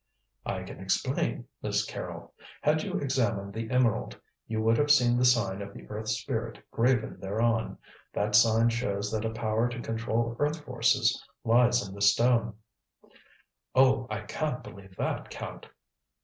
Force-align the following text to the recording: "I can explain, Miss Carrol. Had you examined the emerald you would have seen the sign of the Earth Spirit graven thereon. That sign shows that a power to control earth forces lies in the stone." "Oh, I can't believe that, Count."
"I 0.47 0.63
can 0.63 0.79
explain, 0.79 1.45
Miss 1.61 1.85
Carrol. 1.85 2.33
Had 2.63 2.81
you 2.81 2.93
examined 2.93 3.53
the 3.53 3.69
emerald 3.69 4.19
you 4.47 4.59
would 4.63 4.75
have 4.79 4.89
seen 4.89 5.15
the 5.15 5.25
sign 5.25 5.61
of 5.61 5.75
the 5.75 5.87
Earth 5.89 6.07
Spirit 6.09 6.57
graven 6.71 7.19
thereon. 7.19 7.77
That 8.11 8.33
sign 8.33 8.69
shows 8.69 9.11
that 9.11 9.25
a 9.25 9.29
power 9.29 9.69
to 9.69 9.79
control 9.79 10.35
earth 10.39 10.61
forces 10.63 11.23
lies 11.43 11.87
in 11.87 11.93
the 11.93 12.01
stone." 12.01 12.55
"Oh, 13.75 14.07
I 14.09 14.21
can't 14.21 14.63
believe 14.63 14.95
that, 14.95 15.29
Count." 15.29 15.67